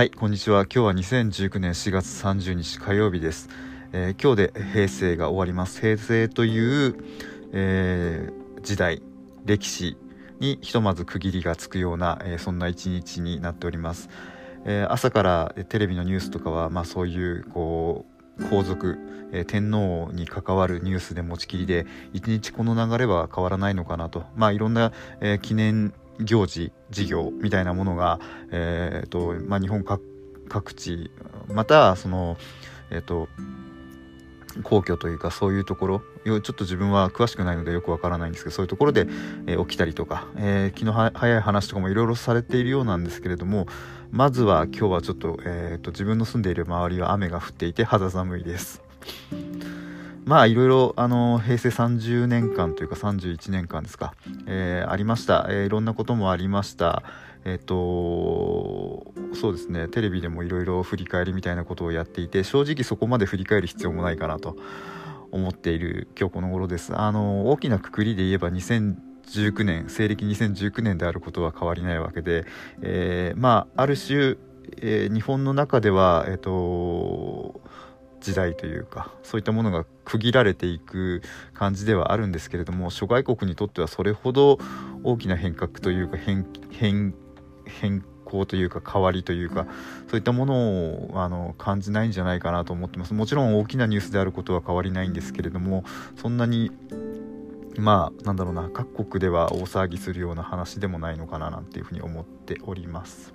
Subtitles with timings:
[0.00, 0.62] はいこんにちは。
[0.62, 3.50] 今日は2019年4月30日火曜日です、
[3.92, 5.78] えー、今日で平成が終わります。
[5.78, 7.04] 平成という、
[7.52, 9.02] えー、時代
[9.44, 9.98] 歴史
[10.38, 14.08] にひとまず区切りがつくような、えー、そんな一日になっております、
[14.64, 18.06] え朝からテレビのニュースとかはまあそういうこ
[18.38, 18.96] う皇族、
[19.32, 24.24] え天皇に関わるニュースで持ちきりで一日この流れは変わらないのかなと。
[24.34, 25.92] まあいろんな、え記念
[26.24, 28.20] 行事事業みたいなものが、
[28.50, 31.10] えーとまあ、日本各地
[31.52, 32.36] またその
[32.90, 33.28] えっ、ー、と
[34.64, 39.06] 皇居というかそういうところちょっと自分は詳しくないのでよくわからないんですけどそういうところで、
[39.46, 43.66] えー、起きたりとか、えー、気の早い話とかもいろいろされているようなんですけれども
[44.10, 48.82] まずは今日はちょっと,、えーと自分の住んでいる周りは雨が降っていて肌寒いです。
[50.30, 54.14] まあいろいろあの平成30年間というか31年間ですか、
[54.46, 57.02] えー、ありました、えー、いろんなこともありました。
[57.44, 59.88] えっ、ー、とそうですね。
[59.88, 64.56] テレビでもいろいろ振り返りみたいなことをやっていて正直そこまで振り返る必要もないかなと
[65.32, 66.96] 思っている今日この頃です。
[66.96, 72.46] あの大きなくくりで言えば2019年西暦2019年であることは変わりないわけで、
[72.82, 74.36] えー、まあある種、
[74.80, 76.50] えー、日本の中ではえっ、と
[78.20, 81.22] 時代というかそういったものが区切られていく
[81.54, 84.58] 感じではあるんですけれども諸外国にとってはそれほど
[85.02, 87.14] 大きな変革というか変変
[87.66, 89.66] 変更というか変わりというか
[90.08, 95.84] そういったものをあの感じないんじゃないかなと思ってますもちろん大きなニュースであることは変わりないんですけれども
[96.16, 96.70] そんなに
[97.76, 103.32] まあなんだろうな各国では大騒ぎするような話でもないのかななんていうふうに思っております。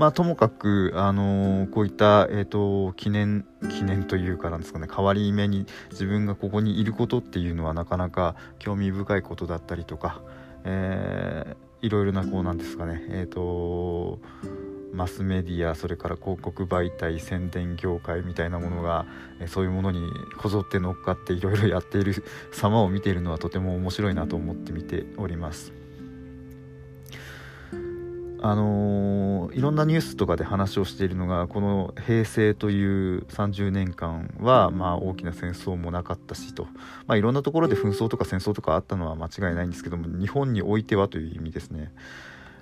[0.00, 10.22] まあ、ともかく、あのー、こういった、えーと、記念記念というかなんですかね変わり目に自分がここにいることっていうのはなかなか興味深いことだったりとか、
[10.64, 14.20] えー、いろいろなこうなんですかねえっ、ー、と
[14.94, 19.04] マスメディアそれから広告媒体宣伝業界みたいなものが、
[19.38, 20.00] えそういうものに
[20.38, 25.72] こぞって乗っかっていろいろやっている様を見ているのはとても面白いなと思って見ております。
[28.42, 32.82] あのー、いろんなニュースとかで話をしているのがこの平成とい
[33.18, 36.64] う30年間は、まあ、大きな戦争もなかったしと、
[37.06, 41.92] まあ、いろんなところで紛争とか戦争とかあったのは間違いないんですけども日本においてはという意味ですね。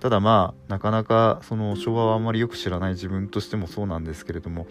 [0.00, 4.66] ただまあなかなかその昭和はあんまりよく知らない自分としてもそうなんですけれども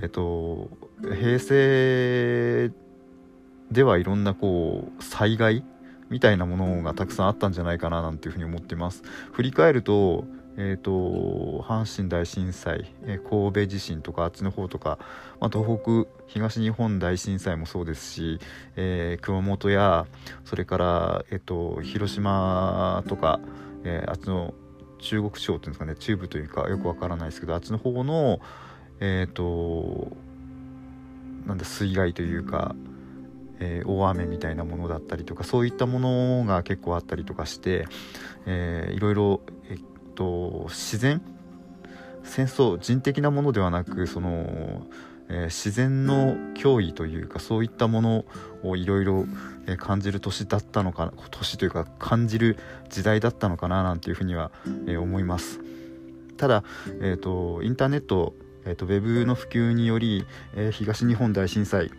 [0.00, 0.70] えっと
[1.02, 2.70] 平成
[3.72, 5.64] ではいろんなこう災害
[6.10, 9.02] みたいなものがたくさんあったんじゃないかななんていうふうに思ってます。
[9.32, 10.24] 振り返ると
[10.56, 14.98] えーと、阪神大震災、えー、神戸地震とかあっちの方とか、
[15.40, 18.40] まあ、東北東日本大震災もそうですし、
[18.76, 20.06] えー、熊本や
[20.44, 23.40] それから、えーと、広島とか、
[23.84, 24.52] えー、あっちの
[24.98, 28.40] 中国地方っていうんですかね中部というかよくわからないですけどあっちの方の
[28.98, 30.14] えっ、ー、と
[31.46, 32.74] なんだ水害というか
[33.60, 37.86] えー、大雨みたいなものだったりとかそういったものが結構あったりとかして、
[38.46, 39.40] えー、いろいろ、
[39.70, 39.78] えっ
[40.14, 41.22] と、自然
[42.24, 44.86] 戦争人的なものではなくその、
[45.28, 48.24] えー、自然の脅威というかそういったもの
[48.62, 49.26] をいろいろ
[49.78, 54.50] 感じる年だったのか年というか感じる時代だったのかななんていうふうには、
[54.86, 55.60] えー、思います。
[56.36, 56.64] ただ、
[57.02, 58.34] えーと、インターネット、
[58.64, 61.90] えーと、ウェブの普及により、えー、東日本大震災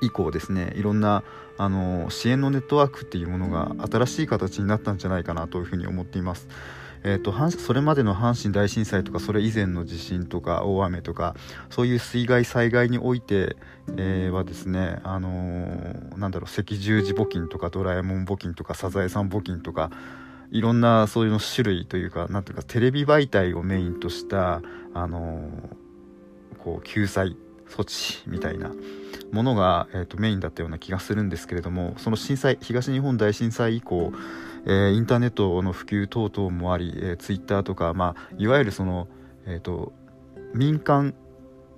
[0.00, 1.22] 以降ですねいろんな
[1.58, 6.48] あの支援のネットワークっていうものが新しい形になったんじゃないかなというふうに思っています。
[7.02, 11.34] えーと、それまでの阪神大震災とかそれ以前の地震とか大雨とか
[11.70, 13.56] そういう水害災害において、
[13.96, 19.90] えー、はですね、あのー、なんだろう赤十字募金とかドラえもん募金とかサザエさん募金とか
[20.50, 24.60] いろんなそういうの種類というかなんていうかテレビ媒体をメインとした、
[24.92, 27.36] あのー、こう救済
[27.70, 28.70] 措置みたいな
[29.32, 34.12] ものが、えーと、メインだったような気がするんですけれどもその震災東日本大震災以降、
[34.66, 39.08] えー、インターネットの普及等々もあり、えー、ツイッターとか、まあ、いわゆるその、
[39.46, 39.92] えーと
[40.54, 41.14] 民間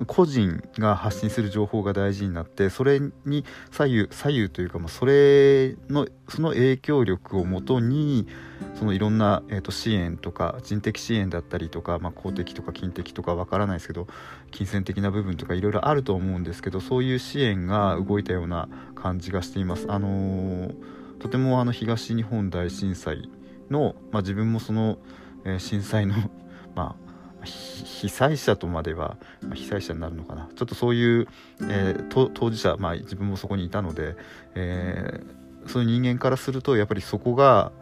[0.06, 8.26] 個人が発信する情報が大事になってそれに左右左右というか、まあ、それのその影響力をもとに
[8.74, 14.06] そのいろんな、えーと、支援とか人的支援だったりとか、まあ、公的とか金的とかわからないですけど
[14.50, 19.86] 金銭的な部分とかいろいろあると思うんですけどそういう支援が動いたような感じがしています。
[19.88, 20.74] あのー、
[21.18, 23.28] とてもあの東日本大震災
[23.70, 24.98] の、まあ、自分もその、
[25.44, 26.14] えー、震災の
[26.74, 27.01] まあ
[27.44, 30.48] 被災者とまでは、まあ、被災者になるのかな。
[30.54, 31.28] ちょっとそういう、
[31.62, 34.16] えー、当事者、まあ、自分もそこにいたので、
[34.54, 37.72] えー、そういう人間からするとやっぱりそこが、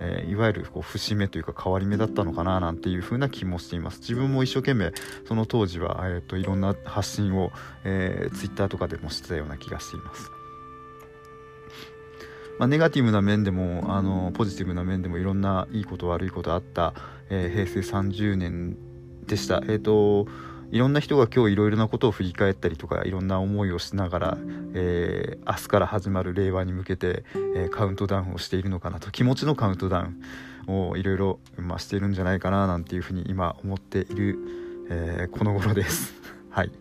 [0.00, 4.00] えー、いわゆるこう節目というか変わり目だったのかななんていう風な気もしています。
[4.00, 4.92] 自分も一生懸命
[5.26, 7.52] その当時は、えーと、いろんな発信を、
[7.84, 10.30] えー、Twitter とかでもしてたような気がしています。
[12.58, 16.94] まあ、ネガティブな面でもあのポジティブな面でもいろんないいこと悪いことあった、
[17.28, 18.76] えー、平成30年
[19.26, 19.62] でした。
[19.64, 20.26] えーと
[20.74, 24.38] いろんな人が今日いろいろなことを振り返ったりとかいろんな思いをしながら、
[24.74, 27.24] えー、明日から始まる令和に向けて、
[27.54, 34.38] えー、カウントダウンをしているのかなと気持ちのカウントダウンをいろいろ、まあ、しているんじゃないかななんていうふうに今思っている、
[34.90, 36.12] えー、この頃です。
[36.50, 36.72] はい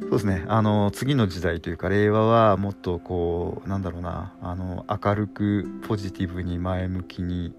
[0.00, 7.54] そうですねあの次の時代というか令和はもっとこうなんだろうなあの明るくポジティブに前向きに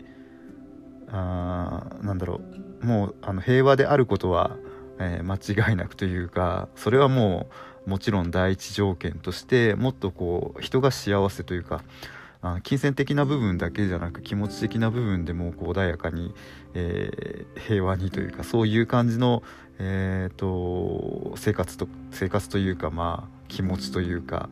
[1.09, 4.57] あなんだろうもうあの平和であることは、
[4.99, 7.47] えー、間違いなくというかそれはも
[7.85, 11.83] うもちろん第一条件としてもっとこう人が幸せというか
[12.41, 16.33] あ金銭的な部分だけじゃなく気持ち的な部分でもこう穏やかに、
[16.73, 19.43] えー、平和にというかそういう感じの、
[19.79, 24.49] えーと、生活と生活というかまあ気持ちというか、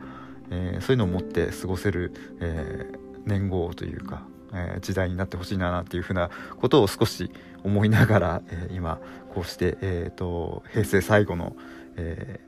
[0.50, 7.31] えー、そういうのを持って過ごせる、えー、年号というか、え、時代になってほしいなっていうふうなことを少し
[7.63, 9.00] 思いながら、え、今
[9.33, 11.56] こうして、えーと、平成最後の、
[11.95, 12.39] え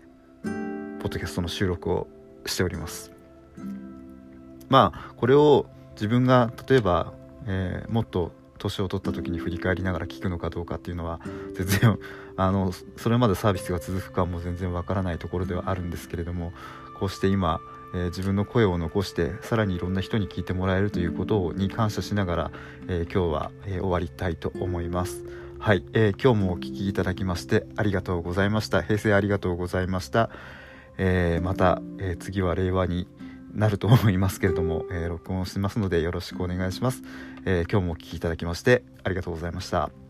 [0.44, 2.08] ー、ポッドキャストの収録を
[2.46, 3.12] しております。
[4.70, 7.14] まあこれを自分が例えば、
[7.46, 11.20] えー、もっと年を取った時に振り返りながら聞くのかどうかっていうのは
[11.54, 12.00] 全然
[12.38, 16.54] あのそれまでサービスが続くかも全然わからないところではあるんですけれども
[16.98, 17.60] こうして今、
[17.94, 22.52] えー、自分の声を残してさらにいろんな人に聞いてもらえるということに感謝しながら、
[22.88, 25.26] えー、今日は、えー、終わりたいと思います。
[25.60, 28.82] はい、え今日もお聴きいただきましてありがとうございました。
[28.82, 30.30] 平成ありがとうございました。
[30.98, 33.08] えまた、え次は令和に
[33.54, 37.02] なると思いますけれども、え録音しますのでよろしくお願いします。
[37.46, 40.03] え今日もお聴きいただきましてありがとうございました。